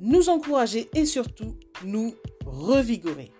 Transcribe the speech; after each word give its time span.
nous 0.00 0.28
encourager 0.28 0.88
et 0.94 1.06
surtout 1.06 1.56
nous 1.84 2.14
revigorer. 2.44 3.32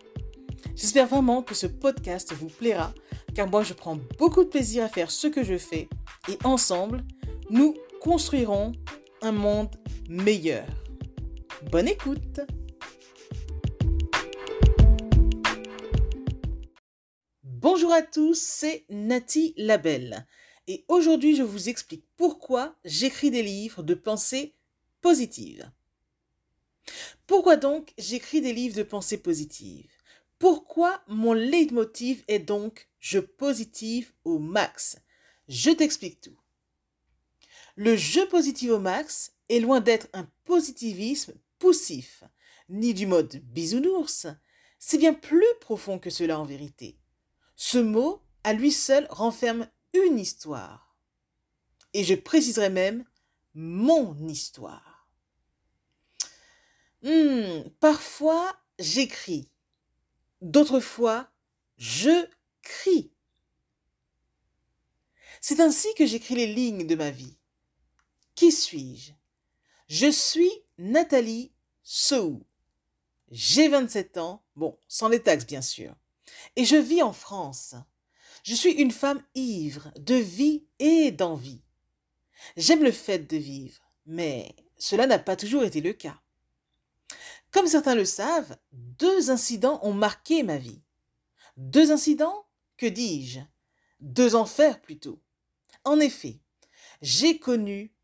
J'espère 0.74 1.06
vraiment 1.06 1.42
que 1.42 1.54
ce 1.54 1.66
podcast 1.66 2.32
vous 2.32 2.48
plaira 2.48 2.92
car 3.34 3.48
moi 3.48 3.62
je 3.62 3.74
prends 3.74 3.98
beaucoup 4.18 4.44
de 4.44 4.48
plaisir 4.48 4.84
à 4.84 4.88
faire 4.88 5.10
ce 5.10 5.26
que 5.26 5.44
je 5.44 5.58
fais 5.58 5.88
et 6.28 6.38
ensemble, 6.44 7.04
nous 7.50 7.74
construirons 8.00 8.72
un 9.22 9.32
monde 9.32 9.74
meilleur. 10.08 10.66
Bonne 11.70 11.88
écoute 11.88 12.40
Bonjour 17.42 17.92
à 17.92 18.02
tous, 18.02 18.38
c'est 18.40 18.84
Nati 18.90 19.52
Labelle 19.56 20.26
et 20.68 20.84
aujourd'hui 20.88 21.36
je 21.36 21.42
vous 21.42 21.68
explique 21.68 22.04
pourquoi 22.16 22.74
j'écris 22.84 23.30
des 23.30 23.42
livres 23.42 23.82
de 23.82 23.94
pensée 23.94 24.54
positive. 25.00 25.70
Pourquoi 27.26 27.56
donc 27.56 27.92
j'écris 27.98 28.40
des 28.40 28.52
livres 28.52 28.76
de 28.76 28.82
pensée 28.82 29.18
positive 29.18 29.90
Pourquoi 30.38 31.02
mon 31.08 31.32
leitmotiv 31.32 32.24
est 32.28 32.38
donc 32.38 32.88
je 33.00 33.18
positive 33.18 34.12
au 34.24 34.38
max 34.38 34.98
Je 35.48 35.70
t'explique 35.70 36.20
tout. 36.20 36.38
Le 37.76 37.96
je 37.96 38.20
positive 38.26 38.72
au 38.72 38.78
max 38.78 39.32
est 39.48 39.60
loin 39.60 39.80
d'être 39.80 40.08
un 40.12 40.28
positivisme 40.44 41.34
poussif, 41.58 42.24
ni 42.68 42.94
du 42.94 43.06
mode 43.06 43.36
bisounours. 43.44 44.26
C'est 44.78 44.98
bien 44.98 45.14
plus 45.14 45.44
profond 45.60 45.98
que 45.98 46.10
cela 46.10 46.38
en 46.38 46.44
vérité. 46.44 46.98
Ce 47.54 47.78
mot, 47.78 48.22
à 48.44 48.52
lui 48.52 48.72
seul, 48.72 49.06
renferme 49.10 49.68
une 49.92 50.18
histoire. 50.18 50.96
Et 51.92 52.04
je 52.04 52.14
préciserai 52.14 52.70
même 52.70 53.04
mon 53.54 54.16
histoire. 54.28 54.95
Hmm, 57.06 57.62
parfois, 57.78 58.56
j'écris. 58.80 59.48
D'autres 60.40 60.80
fois, 60.80 61.30
je 61.76 62.26
crie. 62.62 63.12
C'est 65.40 65.60
ainsi 65.60 65.86
que 65.94 66.04
j'écris 66.04 66.34
les 66.34 66.52
lignes 66.52 66.84
de 66.84 66.96
ma 66.96 67.12
vie. 67.12 67.36
Qui 68.34 68.50
suis-je? 68.50 69.12
Je 69.86 70.10
suis 70.10 70.50
Nathalie 70.78 71.52
Sou. 71.84 72.42
J'ai 73.30 73.68
27 73.68 74.18
ans, 74.18 74.42
bon, 74.56 74.76
sans 74.88 75.08
les 75.08 75.22
taxes 75.22 75.46
bien 75.46 75.62
sûr, 75.62 75.94
et 76.56 76.64
je 76.64 76.74
vis 76.74 77.02
en 77.02 77.12
France. 77.12 77.76
Je 78.42 78.56
suis 78.56 78.72
une 78.72 78.90
femme 78.90 79.22
ivre 79.36 79.92
de 79.96 80.16
vie 80.16 80.64
et 80.80 81.12
d'envie. 81.12 81.62
J'aime 82.56 82.82
le 82.82 82.90
fait 82.90 83.30
de 83.30 83.36
vivre, 83.36 83.80
mais 84.06 84.56
cela 84.76 85.06
n'a 85.06 85.20
pas 85.20 85.36
toujours 85.36 85.62
été 85.62 85.80
le 85.80 85.92
cas. 85.92 86.20
Comme 87.50 87.66
certains 87.66 87.94
le 87.94 88.04
savent, 88.04 88.56
deux 88.72 89.30
incidents 89.30 89.80
ont 89.82 89.94
marqué 89.94 90.42
ma 90.42 90.58
vie. 90.58 90.82
Deux 91.56 91.90
incidents 91.90 92.46
Que 92.76 92.86
dis-je? 92.86 93.40
Deux 94.00 94.34
enfers 94.34 94.80
plutôt. 94.80 95.22
En 95.84 95.98
effet, 96.00 96.40
j'ai 97.00 97.38
connu 97.38 97.94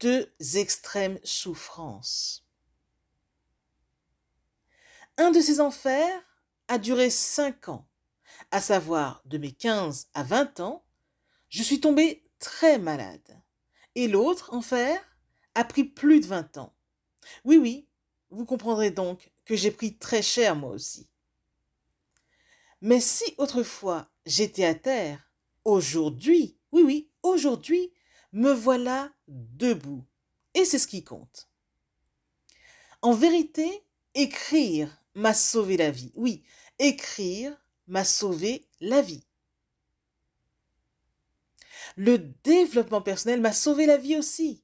deux 0.00 0.30
extrêmes 0.54 1.18
souffrances. 1.24 2.44
Un 5.16 5.30
de 5.30 5.40
ces 5.40 5.60
enfers 5.60 6.20
a 6.68 6.78
duré 6.78 7.08
cinq 7.08 7.68
ans, 7.68 7.86
à 8.50 8.60
savoir 8.60 9.22
de 9.24 9.38
mes 9.38 9.52
15 9.52 10.08
à 10.12 10.22
20 10.22 10.60
ans, 10.60 10.84
je 11.48 11.62
suis 11.62 11.80
tombée 11.80 12.24
très 12.38 12.78
malade. 12.78 13.40
Et 13.94 14.08
l'autre 14.08 14.52
enfer 14.52 15.00
a 15.54 15.64
pris 15.64 15.84
plus 15.84 16.20
de 16.20 16.26
20 16.26 16.58
ans. 16.58 16.74
Oui, 17.44 17.56
oui, 17.56 17.86
vous 18.34 18.44
comprendrez 18.44 18.90
donc 18.90 19.30
que 19.44 19.56
j'ai 19.56 19.70
pris 19.70 19.96
très 19.96 20.22
cher 20.22 20.56
moi 20.56 20.70
aussi. 20.70 21.08
Mais 22.80 23.00
si 23.00 23.24
autrefois 23.38 24.10
j'étais 24.26 24.64
à 24.64 24.74
terre, 24.74 25.30
aujourd'hui, 25.64 26.58
oui, 26.72 26.82
oui, 26.82 27.10
aujourd'hui, 27.22 27.92
me 28.32 28.52
voilà 28.52 29.12
debout. 29.28 30.04
Et 30.54 30.64
c'est 30.64 30.78
ce 30.78 30.86
qui 30.86 31.04
compte. 31.04 31.48
En 33.02 33.12
vérité, 33.12 33.84
écrire 34.14 35.02
m'a 35.14 35.34
sauvé 35.34 35.76
la 35.76 35.90
vie. 35.90 36.12
Oui, 36.14 36.44
écrire 36.78 37.56
m'a 37.86 38.04
sauvé 38.04 38.68
la 38.80 39.02
vie. 39.02 39.24
Le 41.96 42.18
développement 42.18 43.02
personnel 43.02 43.40
m'a 43.40 43.52
sauvé 43.52 43.86
la 43.86 43.96
vie 43.96 44.16
aussi. 44.16 44.62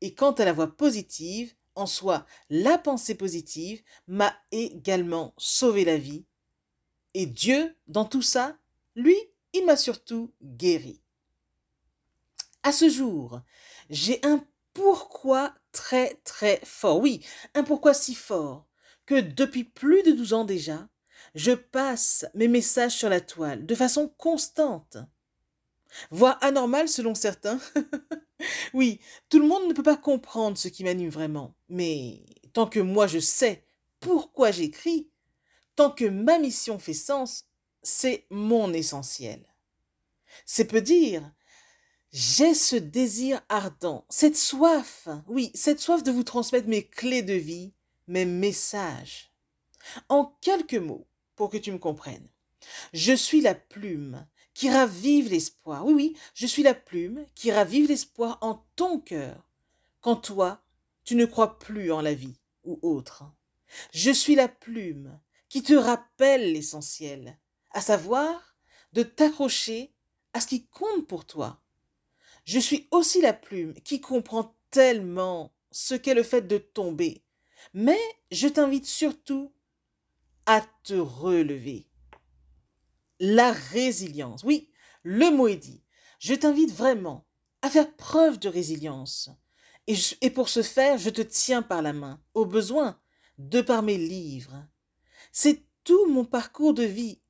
Et 0.00 0.14
quant 0.14 0.32
à 0.32 0.44
la 0.44 0.52
voie 0.52 0.76
positive, 0.76 1.54
en 1.74 1.86
soi, 1.86 2.26
la 2.50 2.78
pensée 2.78 3.14
positive 3.14 3.82
m'a 4.06 4.34
également 4.52 5.34
sauvé 5.36 5.84
la 5.84 5.96
vie. 5.96 6.24
Et 7.14 7.26
Dieu, 7.26 7.76
dans 7.86 8.04
tout 8.04 8.22
ça, 8.22 8.58
lui, 8.94 9.16
il 9.52 9.64
m'a 9.64 9.76
surtout 9.76 10.32
guéri. 10.42 11.00
À 12.62 12.72
ce 12.72 12.88
jour, 12.88 13.40
j'ai 13.90 14.24
un 14.24 14.44
pourquoi 14.72 15.54
très 15.72 16.14
très 16.24 16.60
fort. 16.64 17.00
Oui, 17.00 17.24
un 17.54 17.62
pourquoi 17.62 17.94
si 17.94 18.14
fort 18.14 18.66
que 19.06 19.20
depuis 19.20 19.64
plus 19.64 20.02
de 20.02 20.12
douze 20.12 20.32
ans 20.32 20.44
déjà, 20.44 20.88
je 21.34 21.52
passe 21.52 22.26
mes 22.34 22.48
messages 22.48 22.96
sur 22.96 23.08
la 23.08 23.20
toile 23.20 23.66
de 23.66 23.74
façon 23.74 24.08
constante, 24.08 24.96
voire 26.10 26.38
anormale 26.42 26.88
selon 26.88 27.14
certains. 27.14 27.60
oui, 28.74 29.00
tout 29.28 29.38
le 29.38 29.46
monde 29.46 29.68
ne 29.68 29.72
peut 29.72 29.82
pas 29.82 29.96
comprendre 29.96 30.58
ce 30.58 30.68
qui 30.68 30.84
m'anime 30.84 31.10
vraiment, 31.10 31.54
mais 31.68 32.24
tant 32.52 32.66
que 32.66 32.80
moi 32.80 33.06
je 33.06 33.18
sais 33.18 33.64
pourquoi 34.00 34.50
j'écris, 34.50 35.10
tant 35.76 35.90
que 35.90 36.04
ma 36.04 36.38
mission 36.38 36.78
fait 36.78 36.92
sens, 36.92 37.46
c'est 37.82 38.26
mon 38.30 38.72
essentiel. 38.72 39.46
C'est 40.44 40.66
peu 40.66 40.80
dire, 40.80 41.32
j'ai 42.12 42.54
ce 42.54 42.76
désir 42.76 43.40
ardent, 43.48 44.04
cette 44.08 44.36
soif, 44.36 45.08
oui, 45.26 45.50
cette 45.54 45.80
soif 45.80 46.02
de 46.02 46.12
vous 46.12 46.24
transmettre 46.24 46.68
mes 46.68 46.86
clés 46.86 47.22
de 47.22 47.34
vie, 47.34 47.72
mes 48.06 48.24
messages. 48.24 49.32
En 50.08 50.36
quelques 50.40 50.74
mots, 50.74 51.06
pour 51.36 51.50
que 51.50 51.56
tu 51.56 51.72
me 51.72 51.78
comprennes. 51.78 52.28
Je 52.92 53.12
suis 53.12 53.40
la 53.40 53.54
plume 53.54 54.26
qui 54.54 54.70
ravive 54.70 55.30
l'espoir. 55.30 55.84
Oui, 55.84 55.92
oui, 55.92 56.16
je 56.34 56.46
suis 56.46 56.62
la 56.62 56.74
plume 56.74 57.26
qui 57.34 57.52
ravive 57.52 57.88
l'espoir 57.88 58.38
en 58.40 58.64
ton 58.76 59.00
cœur, 59.00 59.50
quand 60.00 60.16
toi, 60.16 60.64
tu 61.04 61.16
ne 61.16 61.26
crois 61.26 61.58
plus 61.58 61.92
en 61.92 62.00
la 62.00 62.14
vie 62.14 62.38
ou 62.62 62.78
autre. 62.82 63.24
Je 63.92 64.10
suis 64.10 64.36
la 64.36 64.48
plume 64.48 65.18
qui 65.48 65.62
te 65.62 65.74
rappelle 65.74 66.52
l'essentiel, 66.52 67.38
à 67.72 67.80
savoir 67.80 68.56
de 68.92 69.02
t'accrocher 69.02 69.92
à 70.32 70.40
ce 70.40 70.46
qui 70.46 70.66
compte 70.66 71.06
pour 71.06 71.26
toi. 71.26 71.60
Je 72.44 72.58
suis 72.58 72.88
aussi 72.90 73.20
la 73.20 73.32
plume 73.32 73.74
qui 73.82 74.00
comprend 74.00 74.56
tellement 74.70 75.52
ce 75.70 75.94
qu'est 75.94 76.14
le 76.14 76.22
fait 76.22 76.42
de 76.42 76.58
tomber, 76.58 77.24
mais 77.72 78.00
je 78.30 78.48
t'invite 78.48 78.86
surtout 78.86 79.52
à 80.46 80.60
te 80.82 80.94
relever. 80.94 81.88
La 83.20 83.52
résilience. 83.52 84.42
Oui, 84.44 84.70
le 85.02 85.30
mot 85.30 85.48
est 85.48 85.56
dit. 85.56 85.82
Je 86.18 86.34
t'invite 86.34 86.72
vraiment 86.72 87.26
à 87.62 87.70
faire 87.70 87.94
preuve 87.96 88.38
de 88.38 88.48
résilience. 88.48 89.30
Et, 89.86 90.30
pour 90.30 90.48
ce 90.48 90.62
faire, 90.62 90.98
je 90.98 91.10
te 91.10 91.20
tiens 91.20 91.62
par 91.62 91.82
la 91.82 91.92
main, 91.92 92.22
au 92.32 92.46
besoin, 92.46 92.98
de 93.38 93.60
par 93.60 93.82
mes 93.82 93.98
livres. 93.98 94.66
C'est 95.32 95.62
tout 95.84 96.06
mon 96.06 96.24
parcours 96.24 96.72
de 96.72 96.84
vie 96.84 97.20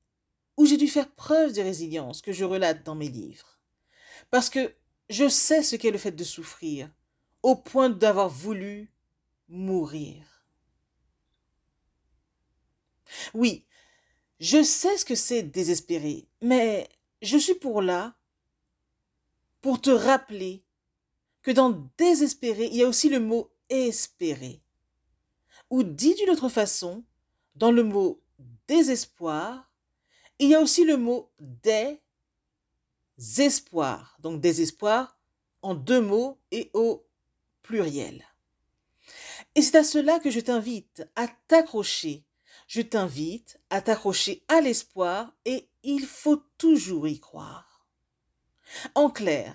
où 0.57 0.67
j'ai 0.67 0.77
dû 0.77 0.87
faire 0.87 1.11
preuve 1.11 1.53
de 1.53 1.63
résilience 1.63 2.23
que 2.23 2.33
je 2.33 2.45
relate 2.45 2.85
dans 2.85 2.95
mes 2.95 3.09
livres. 3.09 3.59
Parce 4.31 4.51
que 4.51 4.75
je 5.11 5.29
sais 5.29 5.63
ce 5.63 5.75
qu'est 5.75 5.91
le 5.91 5.99
fait 5.99 6.13
de 6.13 6.25
souffrir, 6.25 6.89
au 7.43 7.57
point 7.57 7.91
d'avoir 7.91 8.29
voulu 8.29 8.93
mourir. 9.49 10.25
Oui, 13.35 13.67
je 14.41 14.63
sais 14.63 14.97
ce 14.97 15.05
que 15.05 15.15
c'est 15.15 15.43
désespérer, 15.43 16.27
mais 16.41 16.89
je 17.23 17.39
suis 17.39 17.55
pour 17.55 17.83
là 17.83 18.15
pour 19.61 19.81
te 19.81 19.91
rappeler 19.91 20.63
que 21.43 21.51
dans 21.51 21.71
désespérer, 21.97 22.67
il 22.67 22.77
y 22.77 22.83
a 22.83 22.89
aussi 22.89 23.09
le 23.09 23.21
mot 23.21 23.51
espérer. 23.69 24.61
Ou 25.71 25.83
dit 25.83 26.15
d'une 26.15 26.31
autre 26.31 26.49
façon, 26.49 27.05
dans 27.55 27.71
le 27.71 27.83
mot 27.83 28.21
désespoir, 28.69 29.71
il 30.39 30.49
y 30.49 30.55
a 30.55 30.61
aussi 30.61 30.85
le 30.85 30.97
mot 30.97 31.31
désespoir. 33.17 34.17
Donc 34.21 34.41
désespoir 34.41 35.19
en 35.63 35.75
deux 35.75 36.01
mots 36.01 36.39
et 36.51 36.71
au 36.75 37.07
pluriel. 37.63 38.25
Et 39.55 39.63
c'est 39.63 39.77
à 39.79 39.85
cela 39.85 40.19
que 40.19 40.31
je 40.31 40.41
t'invite 40.41 41.09
à 41.17 41.29
t'accrocher. 41.29 42.25
Je 42.67 42.81
t'invite 42.81 43.61
à 43.71 43.81
t'accrocher 43.81 44.45
à 44.49 44.61
l'espoir 44.61 45.33
et 45.45 45.69
il 45.83 46.07
faut 46.07 46.43
toujours 46.59 47.07
y 47.07 47.21
croire. 47.21 47.87
En 48.95 49.11
clair, 49.11 49.55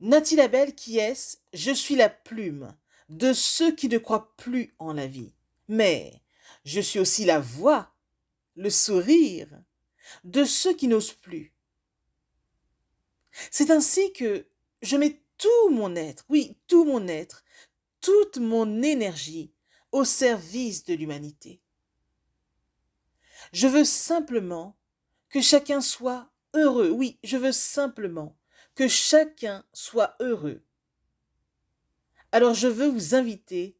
Nathalie 0.00 0.36
Labelle 0.36 0.74
qui 0.74 0.98
est-ce? 0.98 1.38
Je 1.52 1.72
suis 1.72 1.96
la 1.96 2.08
plume 2.08 2.74
de 3.08 3.32
ceux 3.32 3.74
qui 3.74 3.88
ne 3.88 3.98
croient 3.98 4.34
plus 4.36 4.74
en 4.78 4.92
la 4.92 5.06
vie. 5.06 5.34
Mais 5.68 6.22
je 6.64 6.80
suis 6.80 6.98
aussi 6.98 7.24
la 7.24 7.40
voix, 7.40 7.92
le 8.56 8.70
sourire 8.70 9.48
de 10.24 10.44
ceux 10.44 10.74
qui 10.74 10.88
n'osent 10.88 11.12
plus. 11.12 11.52
C'est 13.50 13.70
ainsi 13.70 14.12
que 14.12 14.46
je 14.82 14.96
mets 14.96 15.20
tout 15.38 15.70
mon 15.70 15.94
être, 15.96 16.24
oui, 16.28 16.56
tout 16.66 16.84
mon 16.84 17.06
être, 17.08 17.44
toute 18.00 18.38
mon 18.38 18.82
énergie 18.82 19.52
au 19.92 20.04
service 20.04 20.84
de 20.84 20.94
l'humanité. 20.94 21.60
Je 23.52 23.66
veux 23.66 23.84
simplement 23.84 24.76
que 25.28 25.40
chacun 25.40 25.80
soit 25.80 26.30
heureux. 26.54 26.90
Oui, 26.90 27.18
je 27.22 27.36
veux 27.36 27.52
simplement 27.52 28.36
que 28.74 28.88
chacun 28.88 29.64
soit 29.72 30.16
heureux. 30.20 30.62
Alors 32.32 32.54
je 32.54 32.68
veux 32.68 32.88
vous 32.88 33.14
inviter 33.14 33.76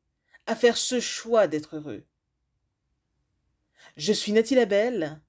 à 0.46 0.56
faire 0.56 0.76
ce 0.76 0.99
choix 1.00 1.46
d'être 1.46 1.76
heureux. 1.76 2.05
Je 3.96 4.12
suis 4.12 4.32
Nathalie 4.32 4.56
Labelle 4.56 5.20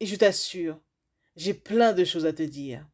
et 0.00 0.06
je 0.06 0.16
t'assure, 0.16 0.80
j'ai 1.36 1.54
plein 1.54 1.92
de 1.92 2.04
choses 2.04 2.26
à 2.26 2.32
te 2.32 2.42
dire. 2.42 2.86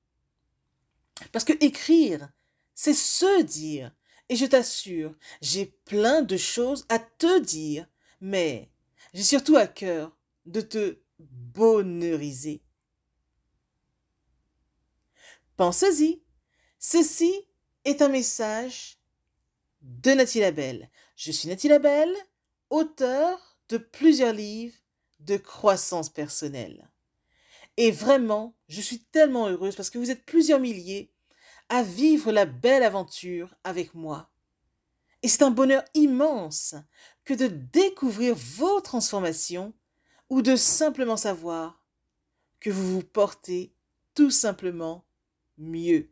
Parce 1.32 1.44
que 1.44 1.52
écrire, 1.64 2.28
c'est 2.74 2.94
se 2.94 3.42
dire. 3.42 3.92
Et 4.28 4.36
je 4.36 4.44
t'assure, 4.44 5.14
j'ai 5.40 5.66
plein 5.66 6.22
de 6.22 6.36
choses 6.36 6.84
à 6.88 6.98
te 6.98 7.38
dire, 7.38 7.86
mais 8.20 8.70
j'ai 9.14 9.22
surtout 9.22 9.56
à 9.56 9.68
cœur 9.68 10.15
de 10.46 10.60
te 10.60 10.98
bonheuriser. 11.18 12.62
Pensez-y. 15.56 16.22
Ceci 16.78 17.34
est 17.84 18.02
un 18.02 18.08
message 18.08 18.98
de 19.80 20.12
Nathalie 20.12 20.40
Labelle. 20.40 20.90
Je 21.16 21.32
suis 21.32 21.48
Nathalie 21.48 21.68
Labelle, 21.68 22.14
auteur 22.70 23.58
de 23.68 23.78
plusieurs 23.78 24.32
livres 24.32 24.76
de 25.20 25.36
croissance 25.36 26.10
personnelle. 26.10 26.90
Et 27.76 27.90
vraiment, 27.90 28.56
je 28.68 28.80
suis 28.80 29.00
tellement 29.00 29.48
heureuse 29.48 29.76
parce 29.76 29.90
que 29.90 29.98
vous 29.98 30.10
êtes 30.10 30.24
plusieurs 30.24 30.60
milliers 30.60 31.12
à 31.68 31.82
vivre 31.82 32.32
la 32.32 32.46
belle 32.46 32.82
aventure 32.82 33.54
avec 33.64 33.94
moi. 33.94 34.30
Et 35.22 35.28
c'est 35.28 35.42
un 35.42 35.50
bonheur 35.50 35.82
immense 35.94 36.74
que 37.24 37.34
de 37.34 37.48
découvrir 37.48 38.34
vos 38.36 38.80
transformations 38.80 39.74
ou 40.30 40.42
de 40.42 40.56
simplement 40.56 41.16
savoir 41.16 41.82
que 42.60 42.70
vous 42.70 42.94
vous 42.94 43.02
portez 43.02 43.72
tout 44.14 44.30
simplement 44.30 45.04
mieux. 45.58 46.08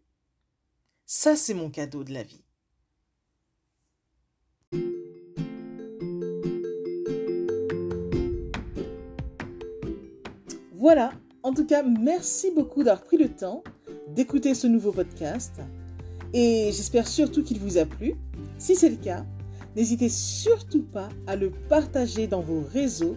Ça, 1.06 1.36
c'est 1.36 1.54
mon 1.54 1.70
cadeau 1.70 2.04
de 2.04 2.12
la 2.12 2.22
vie. 2.22 2.44
Voilà, 10.72 11.12
en 11.42 11.54
tout 11.54 11.66
cas, 11.66 11.82
merci 11.82 12.50
beaucoup 12.50 12.82
d'avoir 12.82 13.04
pris 13.04 13.16
le 13.16 13.34
temps 13.34 13.64
d'écouter 14.08 14.54
ce 14.54 14.66
nouveau 14.66 14.92
podcast 14.92 15.60
et 16.34 16.70
j'espère 16.72 17.08
surtout 17.08 17.42
qu'il 17.42 17.58
vous 17.58 17.78
a 17.78 17.86
plu. 17.86 18.14
Si 18.58 18.76
c'est 18.76 18.90
le 18.90 18.96
cas, 18.96 19.24
n'hésitez 19.76 20.08
surtout 20.08 20.82
pas 20.82 21.08
à 21.26 21.36
le 21.36 21.50
partager 21.68 22.26
dans 22.26 22.42
vos 22.42 22.60
réseaux, 22.60 23.16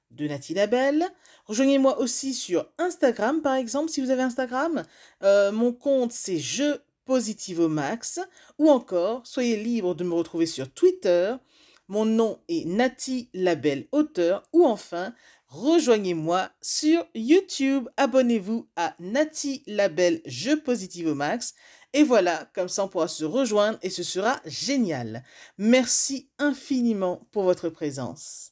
de 0.11 0.27
Nathalie 0.27 0.55
Labelle. 0.55 1.05
Rejoignez-moi 1.45 1.99
aussi 1.99 2.33
sur 2.33 2.67
Instagram, 2.77 3.41
par 3.41 3.55
exemple, 3.55 3.89
si 3.89 4.01
vous 4.01 4.09
avez 4.09 4.21
Instagram. 4.21 4.83
Euh, 5.23 5.51
mon 5.51 5.73
compte, 5.73 6.11
c'est 6.11 6.37
Je 6.37 6.77
Positive 7.05 7.59
au 7.59 7.67
Max. 7.67 8.19
Ou 8.57 8.69
encore, 8.69 9.25
soyez 9.25 9.57
libre 9.57 9.95
de 9.95 10.03
me 10.03 10.13
retrouver 10.13 10.45
sur 10.45 10.71
Twitter. 10.71 11.35
Mon 11.87 12.05
nom 12.05 12.39
est 12.47 12.65
Nati 12.65 13.29
Labelle 13.33 13.87
Auteur. 13.91 14.43
Ou 14.53 14.65
enfin, 14.65 15.13
rejoignez-moi 15.47 16.49
sur 16.61 17.05
YouTube. 17.15 17.89
Abonnez-vous 17.97 18.67
à 18.75 18.95
Nati 18.99 19.63
Labelle 19.67 20.21
Je 20.25 20.55
Positive 20.55 21.07
au 21.07 21.15
Max. 21.15 21.53
Et 21.93 22.03
voilà, 22.03 22.49
comme 22.53 22.69
ça 22.69 22.85
on 22.85 22.87
pourra 22.87 23.09
se 23.09 23.25
rejoindre 23.25 23.77
et 23.81 23.89
ce 23.89 24.03
sera 24.03 24.39
génial. 24.45 25.23
Merci 25.57 26.29
infiniment 26.39 27.27
pour 27.31 27.43
votre 27.43 27.67
présence. 27.67 28.50